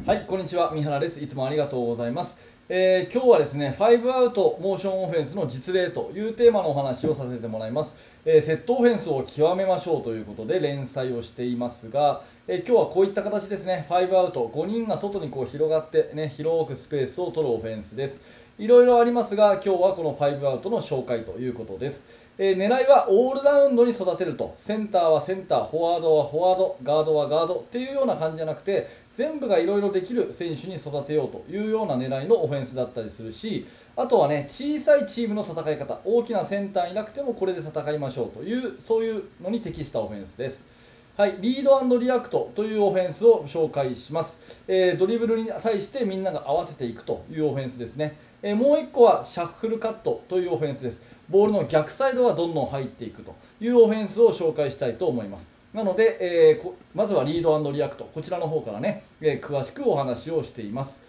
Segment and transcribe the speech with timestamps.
[0.00, 0.72] はい、こんにちは。
[0.72, 1.20] 三原です。
[1.20, 2.36] いつもありがとうございます。
[2.68, 7.94] えー今日はですね、5アウトモーションオフェンスの実例というテーマのお話をさせてもらいます。
[8.24, 18.20] えーセットオフェンスを極めましょうということで連載をしていますが、えー今日はこういった形ですね、5アウト、5人が外にこう広がって、ね、広くスペースを取るオフェンスです。
[18.58, 22.04] いろいろありますが、今日はこの5アウトの紹介ということです。
[22.38, 40.66] えー狙いはオールラウンドに育てると、センターはセンター、フォワードはフォワード、ガードはガードっていうような感じじゃなくて、全部がいろいろできる選手に育てようというような狙いのオフェンスだったりするし、あとはね、小さいチームの戦い方、大きなセンターいなくてもこれで戦いましょうという、そういうのに適したオフェンスです。
[41.14, 51.02] はい、リードリアクトというオフェンスを紹介します、えードリブルに対してみんなが合わせていくというオフェンスですね、えーもう1個はシャッフルカットというオフェンスです。
[51.28, 55.50] ボールの逆サイドがどんどん入っていくというオフェンスを紹介したいと思います。
[55.74, 61.02] なので、えーまずはリードリアクトこちらの方からね、え詳しくお話をしています。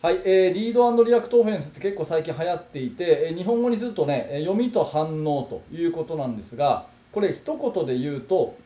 [0.00, 8.56] はい、えーリードリアクトオフェンスって結構最近流行っていて、え日本語にするとね、読みと反応ということなんですが、これ一言で言うと、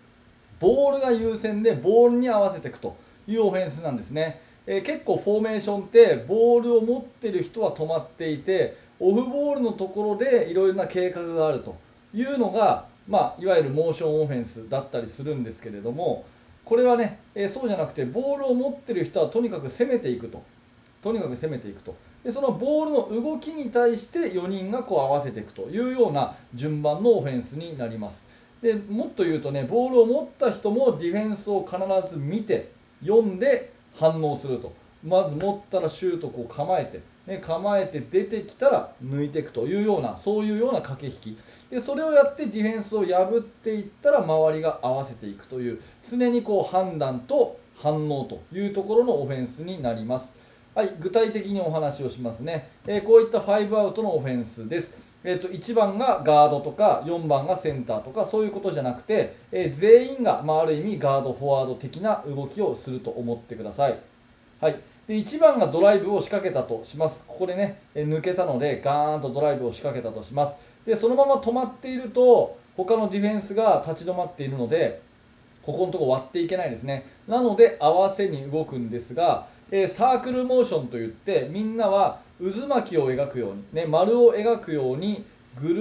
[0.61, 4.41] ボールが優先でボールに合わせていくというオフェンスなんですね。
[4.67, 11.75] えー結構フォーメーションってボールを持ってる人は止まっていて、オフボールのところでいろいろな計画があると
[12.15, 16.27] いうのが、まあ、いわゆるモーションオフェンスだったりするんですけれども、
[16.65, 20.43] これはね、えーそうじゃなくて、ボールを持ってる人はとにかく攻めていくと。
[21.03, 28.27] とにかく攻めていくとでそのボールの動きに対して4人がこう合わせていくというような順番のオフェンスになります
[28.63, 31.79] でもっと言うとねボールを持った人もディフェンスを必
[32.11, 34.73] ず見て読んで反応すると。
[35.03, 41.39] まず持ったらシュートこう構えて、ね、構えて出てきたら抜いていくというようなそういうような駆け引き。
[41.71, 50.35] でそれをやってディフェンスを破っていったら周りが合わせていくという常にこう判断と反応というところのオフェンスになります。
[50.73, 52.69] はい、具体的にお話をしますね。
[52.87, 54.97] えーこういった5アウトのオフェンスです。
[55.25, 63.99] えー、と1番がガードとか4番がセンターとかそういうことじゃなくて、えー全員が、まあ、ある意味ガード、フォワード的な動きをすると思ってください。
[64.61, 64.77] はい、
[65.09, 67.25] で1番がドライブを仕掛けたとします。
[67.27, 70.57] ここでね、えー抜けたのでガーンとドライブを仕掛けたとします。
[70.87, 75.03] でそのまま止まっていると他のディフェンスが立ち止まっているので
[75.63, 77.07] ここのとこ割っていけないですね。
[77.27, 85.25] なので合わせに動くんですが、えーサークルモーションといってみんなは渦巻きを描くように、ね、丸を描くように
[85.61, 85.75] ぐ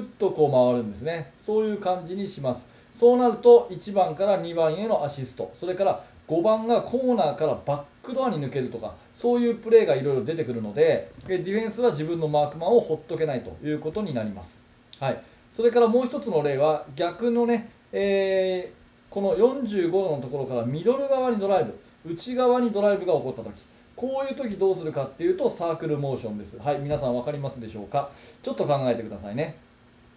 [0.00, 1.32] るっとこう回るんですね。
[1.36, 2.66] そういう感じにします。
[2.92, 14.62] そうなると1番から2番へのアシスト、それから5番がコーナーからバックドアに抜けるとか、そういうプレーがいろいろ出てくるので、ディフェンスは自分のマークマンをほっとけないということになります。
[15.00, 23.62] はい、それからもう一つの例は逆のね、えーこの45度のところからミドル側にドライブ内側にドライブが起こった時。
[23.96, 26.58] こういう時どうするかっていうとサークルモーションです。
[26.58, 28.10] はい皆さん分かりますでしょうか？
[28.42, 29.56] ちょっと考えてくださいね。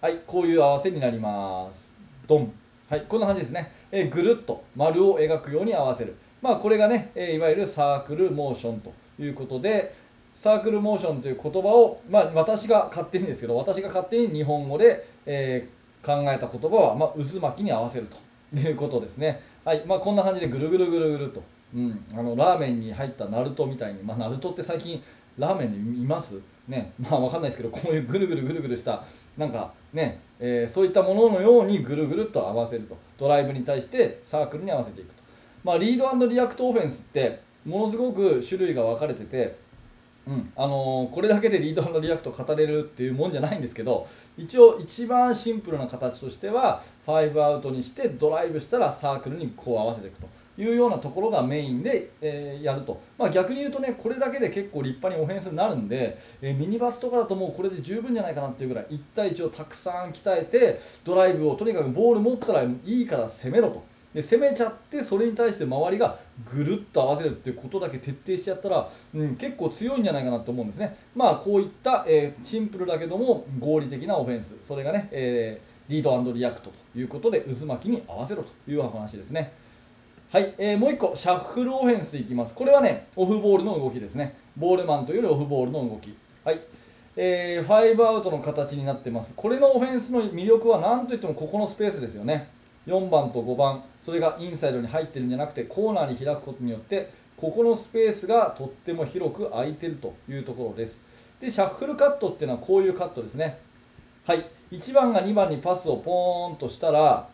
[0.02, 1.94] はいこういう合わせになります。
[2.28, 2.52] ドン。
[2.90, 6.16] はいこんな感じですね、えぐるっと丸を描くように合わせる。
[6.42, 9.94] まあこれがね、えいわゆるサークルモーションということで
[10.34, 19.42] サークルモーションという言葉を、まあ、私が勝手にですけど私が勝手に日本語で、えー考えた言葉は、まあ、渦巻きに合わせるということですね。
[19.66, 21.44] はい、まあ、こんな感じでぐるぐるぐるぐると、
[21.76, 25.02] うん、あのラーメンに入ったナルトみたいに、まあ、ナルトって最近
[25.38, 26.40] ラーメンで見ます？
[26.68, 29.04] ね、 まあわかんないですけど、こういうぐるぐるぐるぐるした、
[29.38, 35.24] なんかね、えーそういったもののようにぐるぐるっと合わせると、ドライブに対してサークルに合わせていくと。
[35.64, 39.56] まあ、リードリアクトオフェンスって、ものすごく種類が分かれてて、
[40.28, 40.52] うん。
[40.56, 44.06] あのーこれだけでリードリアクト語れるっていうもんじゃないんですけど
[44.38, 50.28] 一応一番シンプルな形としては5アウトにしてドライブしたらサークルにこう合わせていくと。
[50.58, 63.84] いうようなところがメインで、えーやると、まあ、逆に言うとねこれだけで結構立派にオフェンスになるんで、えーミニバスとかだともうこれで十分じゃないかなっていうぐらい1対1をたくさん鍛えてドライブをとにかくボール持ったらいいから攻めろと。
[64.14, 66.18] で攻めちゃってそれに対して周りが
[66.52, 70.98] ぐるっと合わせるっていうことだけ徹底してやったら、うん、結構強いんじゃないかなと思うんですね。
[71.14, 79.54] まあこういった、えーシンプルだけども合理的なオフェンスそれがね、えーリードリアクトということで渦巻きに合わせろというお話ですね。
[80.30, 82.54] はい、えーもう1個、シャッフルオフェンスいきます。
[82.54, 84.36] これはね、オフボールの動きですね。
[84.58, 86.14] ボールマンというよりオフボールの動き。
[86.44, 86.60] はい、
[87.16, 89.34] えー、5アウトの形になってます。
[89.38, 92.50] これのオフェンスの魅力は何といってもここのスペースですよね。
[92.88, 101.02] 4番と5番、それがインサイドに入ってるんじゃなくてコーナーに開くことによって、ここのスペースがとっても広く空いてるというところです。
[101.40, 103.60] で、シャッフルカットっていうのはこういうカットですね。
[104.26, 107.30] はい、1番が2番にパスをポーンとしたら、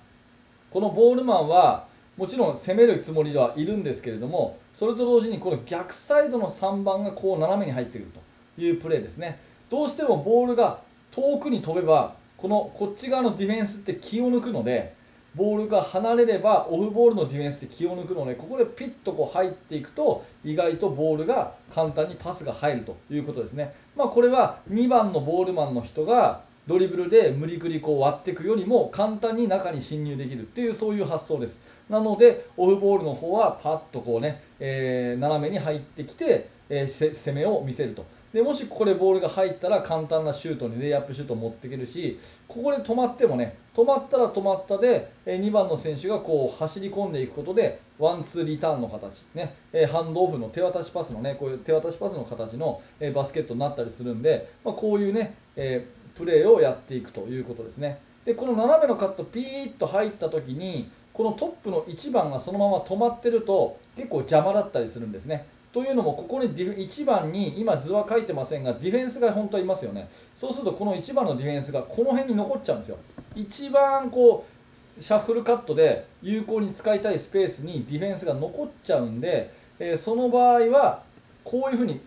[0.70, 8.12] このボールマンはもちろん攻めるつもりではいるんですけれどもそれと同時にこの逆サイドの3番がこう斜めに入ってくる
[8.56, 9.40] というプレーですね
[9.70, 10.80] どうしてもボールが
[11.12, 14.94] 遠くに飛べばこのこっち側のディフェンスって気を抜くので
[15.36, 23.74] ボールが離れればオフボールのディフェンスで気を抜くのでここでピッとこう入っていくと意外とボールが簡単にパスが入るということですね。
[23.96, 31.60] まあ、これは2番のボールマンの人がドリブルで無理くりこう割っていくよりも簡単に中に侵入できるっていうそういう発想です。
[31.90, 38.06] なのでオフボールの方はパッとこうね、えー、斜めに入ってきて、えー、攻めを見せると。
[38.34, 49.54] でもしここでボールが入ったら簡単なシュートにレイアップシュート持っていけるしここで止まってもね止まったら止まったで2番の選手がこう走り込んでいくことでワンツーリターンの形、ね、
[49.92, 52.82] ハンドオフの手渡しパスのねこういう手渡しパスの形の
[53.14, 58.00] バスケットになったりするんで、まあ、こういうね、えプレーをやっていくということですね。
[58.26, 65.46] でこの斜めのカットピーッと入った時にこのトップの1番がそのまま止まってると結構邪魔だったりするんですね。
[65.72, 70.10] というのもここに1番に今図は書いてませんがディフェンスが本当はいますよね。
[70.36, 72.98] そうするとこの1番のディフェンスがこの辺に残っちゃうんですよ。
[73.36, 74.54] 一番こう
[75.02, 81.04] シャッフルカットで有効に使いたいスペースにディフェンスが残っちゃうんで、えー、その場合は
[81.44, 82.00] こういうふうに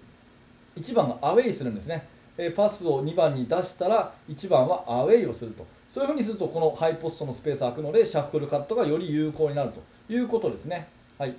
[0.77, 2.07] 1番がアウェイするんですね、
[2.39, 5.67] え、パスを2番に出したら1番はアウェイをすると。
[5.89, 9.81] そういうふうにするとこのハイポストのスペース空くのでシャッフルカットがより有効になると。
[10.09, 10.89] いうことですね。
[11.19, 11.35] はい。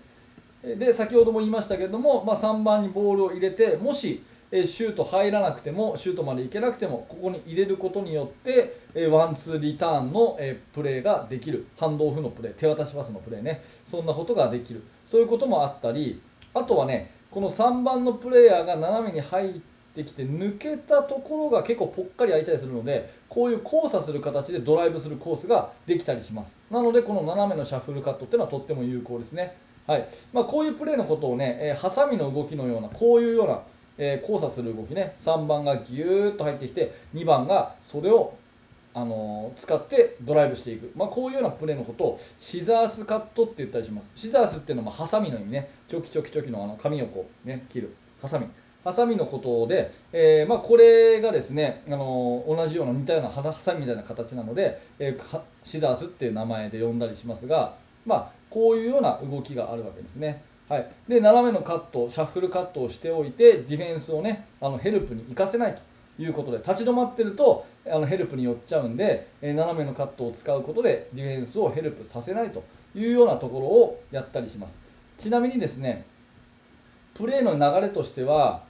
[0.64, 10.38] で先ほども言いましたけれども、まあ、3番にボールを入れてもしシュート入らなくてもシュートまで行けなくてもここに入れることによってワンツーリターンの
[10.74, 11.68] プレーができる。
[11.80, 13.62] ハンドオフのプレー手渡しパスのプレーね。
[13.86, 14.84] そんなことができる。
[15.06, 16.22] そういうこともあったり
[16.54, 26.60] あとはねこの3番のプレイヤーが斜めに入ってってきて抜けたところが結構ぽっかり空いたりするのでこういう交差する形でドライブするコースができたりします。
[26.70, 29.56] なのでこの斜めのシャッフルカットっていうのはとっても有効ですね。
[29.88, 30.08] はい。
[30.34, 33.62] まあ、こういうプレーのことをね、えー、ハサミの動きのようなこういうような、
[33.98, 35.16] えー、交差する動きね。
[35.18, 38.36] 3番がギューッと入ってきて2番がそれを
[38.94, 44.10] あの、使ってドライブしていく、まあ、こういうようなプレーのことをシザースカットって言ったりします。
[44.16, 45.70] シザースっていうのはハサミの意味ね。
[45.88, 47.96] チョキチョキチョキのあの紙をこうね切る。
[48.22, 48.48] ハサミ。
[48.88, 57.74] ハサミのことで、えー、まあ、これがですね、あの、同じような似たようなハサミみたいな形なので、えー、シザースっていう名前で呼んだりしますが、
[58.06, 60.42] まあ、こういうような動きがあるわけですね。
[60.70, 65.82] はい、で斜めのカットシャッフルカットをしておいてディフェンスをねあのヘルプに行かせないと
[66.22, 72.64] いうことで立ち止まってるとあのヘルプに寄っちゃうんで、え斜めのカットを使うことでディフェンスをヘルプさせないと
[72.96, 74.82] いうようなところをやったりします
[75.18, 76.06] ちなみにですね
[77.14, 78.64] プレーの流れとしては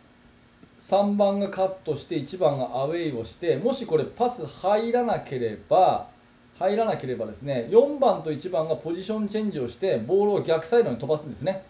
[0.79, 6.07] 3番がカットして1番がアウェイをしてもしこれパス入らなければ
[6.59, 11.63] 入らなければですね4番と1番がポジションチェンジをしてボールを逆サイドに飛ばすんですね。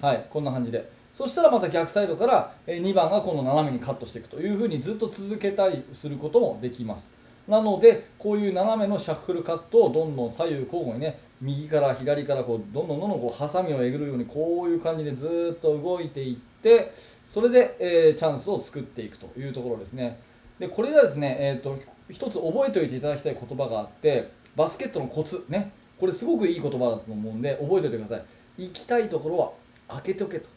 [0.00, 0.90] はいこんな感じで。
[1.12, 7.17] そしたらまた逆サイドから2番がこの斜めにカットしていくというふうにずっと続けたりすることもできます。
[7.48, 16.92] なのでこういう斜めのシャッフルカットをどんどん左右交互にね右から左からこうどんどんどんどんこうハサミをえぐるようにこういう感じでずっと動いていって
[17.24, 20.18] それで、え、チャンスを作っていくというところですね。
[20.58, 21.78] でこれがですね、えーと
[22.10, 25.72] 一つ覚えておいていただきたい言葉があってバスケットのコツね。
[25.98, 28.64] これすごくいい言葉だと思うんで覚えておいてください。
[28.64, 29.52] 行きたいところは
[29.88, 30.48] 開けとけと。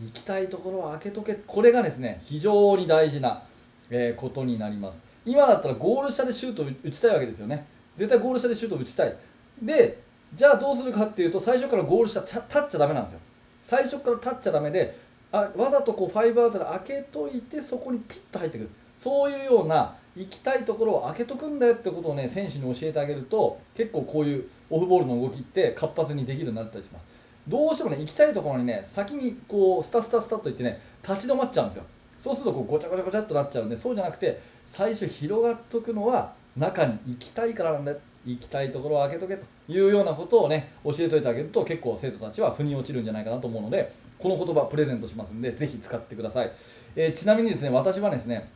[0.00, 1.34] 行きたいところは開けとけ。
[1.34, 3.42] これがですね非常に大事な、
[3.90, 5.04] えことになります。
[5.24, 7.66] 今だったらゴール下でシュート打ちたいわけですよね。
[7.96, 9.16] 絶対ゴール下でシュート打ちたい。
[9.60, 10.02] で
[10.34, 13.20] じゃあどうするかっていうと最初からゴール下立っちゃダメなんですよ。
[13.62, 14.98] 最初から立っちゃダメで
[15.30, 18.70] あわざとこう5アウトで開けといてそこにピッと入ってくる。
[18.96, 27.06] そういうような行きたいところを開けとくんだよってことをね選手に教えてあげると結構こういうオフボールの動きって活発にできるようになったりします。
[27.48, 31.84] どうしてもね行きたいところにね先にこうスタスタスタといってね立ち止まっちゃうんですよ。
[32.22, 37.98] そうするとこうごちゃごちゃごちゃっとなっちゃうんでそうじゃなくて最初広がっとくのは中に行きたいからなんだよ。
[38.24, 46.52] 行きたいところを開けとけというようなことをね教えておいてあげると結構生徒たちは腑に落ちるんじゃないかなと思うのでこの言葉プレゼントしますんでぜひ使ってください、
[46.94, 48.48] えー、ちなみにですね私はですね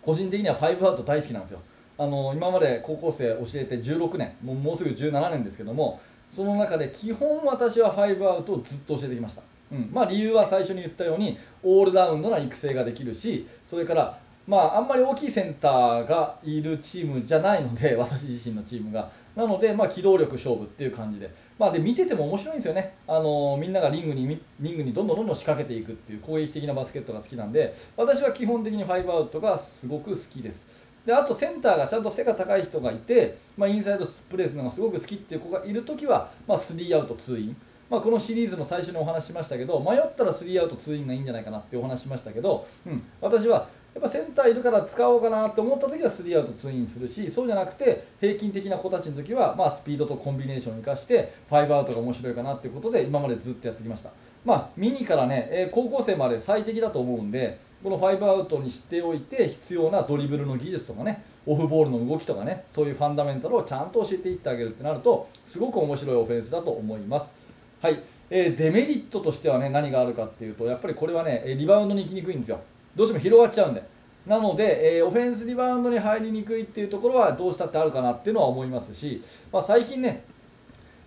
[0.00, 1.60] 個人的には5アウト大好きなんですよ。
[1.98, 9.42] あの今まで高校生教えて16年もうもうすぐ17年ですけどもその中で基本私は5アウトをずっと教えてきました、
[9.72, 9.90] うん。
[9.92, 19.08] まあ、理由は最初に言ったようにオールラウンドな育成ができるしそれからまあ、あんまり大きいセンターがいるチームじゃないので 私自身のチームが。
[19.36, 22.96] なので、まあ、機動力勝負っていう感じで,、まあ、で見てても面白いんですよね。
[23.06, 27.74] あのみんながリングにリングにどんどんどんどん仕掛けていくっていう攻撃的なバスケットが好きなんで。
[27.96, 30.66] 私は基本的に5アウトがすごく好きです。
[31.06, 37.56] であとセンターがちゃんと背が高い人がいて、まあ、インサイドプレーするのがすごく好きっていう子がいるときは、まあ、3アウト2イン、
[37.92, 54.08] まあ、このシリーズの最初にお話しましたけど迷ったら3アウト2インがいいんじゃないかなってお話しましたけど、うん、私はやっぱセンターいるから使おうかなと思った時は3アウト2インするしそうじゃなくて平均的な子たちの時はまスピードとコンビネーションを生かして5アウトが面白いかなっていうことで今までずっとやってきました。
[54.42, 67.41] まあミニからね、え高校生まで最適だと思うんでこの5アウトにしておいて必要なドリブルの技術とかねオフボールの動きとかねそういうファンダメンタルをちゃんと教えていってあげるってなるとすごく面白いオフェンスだと思います。
[67.82, 72.60] はい、えー、デメリットとしてはね何があるかっていうとやっぱりこれはねリバウンドに行きにくいんですよ。
[72.94, 73.82] どうしても広がっちゃうんで。
[74.24, 79.20] なので、えー、オフェンスリバウンドに入りにくいっていうところはどうしたってあるかなっていうのは思いますし、
[79.52, 80.22] まあ、最近ね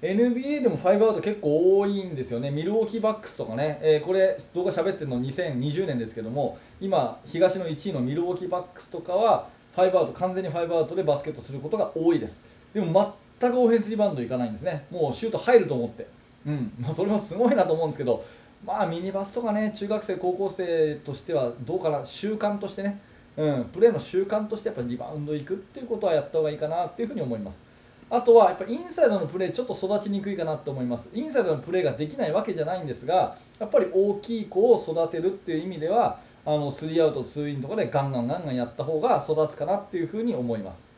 [0.01, 12.41] NBA でも5アウト結構多いんですよね、ミルウォーキーバックスとかね、えー、これ、動画喋ってるの2020年ですけども、今、東の1位のミルウォーキーバックスとかは、5アウト、完全に5アウトでバスケットすることが多いです。
[12.73, 16.07] でも全くオフェンスリバウンドいかないんですね、もうシュート入ると思って、
[16.45, 18.23] うんまあ、それもすごいなと思うんですけど、
[18.65, 22.99] まあミニバスとかね、中学生、高校生としてはどうかな、習慣としてね、
[23.37, 27.61] うん、プレーの習慣としてやっぱりリバウンド行くっていうことはやった方がいいかなっていうふうに思います。
[28.09, 31.09] あとはやっぱインサイドのプレーちょっと育ちにくいかなと思います。
[31.13, 40.89] インサイドのプレーができないわけじゃないんですが、やっぱり大きい子を育てるっていう意味では、あの3アウト2インとかでガンガンガンガンやった方が育つかなっていうふうに思います。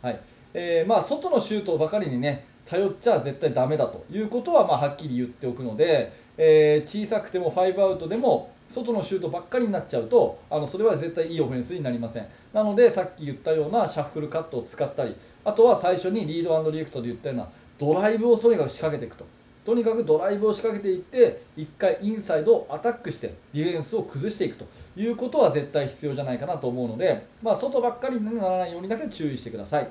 [0.00, 0.20] はい
[0.54, 12.26] えー、まあ外のシュートばかりにね頼っちゃ絶対ダメだということはまはっきり言っておくので、えー、小さくても5アウトでも外のシュートばっかりになっちゃうとあのそれは絶対いいオフェンスになりません。
[12.54, 15.14] なのでさっき言ったようなシャッフルカットを使ったり
[15.44, 19.26] あとは最初にリードリアクトで言ったようなドライブをとにかく仕掛けていくと。
[19.64, 24.66] とにかくドライブを仕掛けていって1回インサイドをアタックしてディフェンスを崩していくと
[24.96, 29.88] いうことは絶対必要じゃないかなと思うので、まあ、外ばっかりにならないようにだけ注意してください。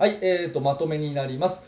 [0.00, 1.62] はい、えーとまとめになります。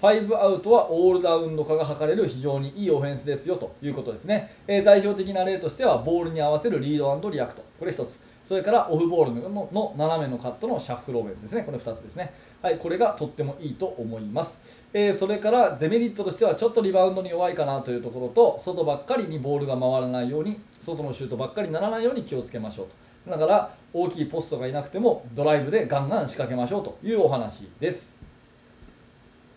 [0.00, 7.62] 5アウトはオールラウンド化が図れる非常にいいオフェンスですよということですね、えー、代表的な例としてはボールに合わせるリードリアクト。
[7.78, 8.20] これ1つ。
[8.42, 11.62] それからオフボールの斜めのカットのシャッフルオフェンスですね。
[11.62, 12.32] これ2つですね。
[12.62, 14.58] はいこれがとってもいいと思います、
[14.94, 23.03] えー、それからデメリットとしてはちょっとリバウンドに弱いかなというところと外ばっかりにボールが回らないように外のシュートばっかりにならないように気をつけましょうと。
[23.26, 28.14] だから大きいポストがいなくてもドライブでガンガン仕掛けましょうというお話です。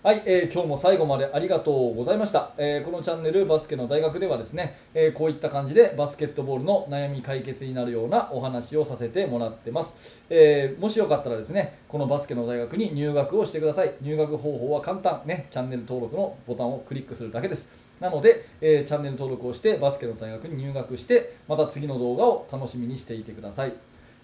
[0.04, 13.96] はい、えー、今日も最後までありがとうございました、えー、このチャンネルバスケの大学ではですね、えー、こういった感じでバスケットボールの悩み解決になるようなお話をさせてもらってます、えもしよかったらですねこのバスケの大学に入学をしてください。
[14.02, 15.24] 入学方法は簡単。
[15.26, 17.87] ねチャンネル登録のボタンをクリックするだけです。
[18.00, 23.74] なので、えチャンネル登録をしてバスケの大学に入学してまた次の動画を楽しみにしていてください。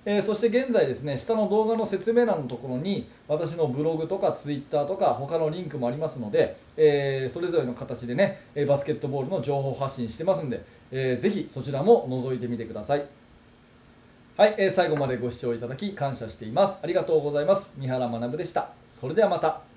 [0.05, 13.05] えー、そして現在ですね下の動画の説明欄のところに私のブログとかツイッターとか他のリンクもありますので、えー、それぞれの形でねバスケットボールの情報発信してますんで、えー、ぜひそちらも覗いてみてください。
[14.35, 16.79] はい、えー、最後までご視聴いただき感謝しています。
[16.81, 17.73] ありがとうございます。
[17.77, 18.69] 三原学でした。
[18.87, 19.72] それではまた。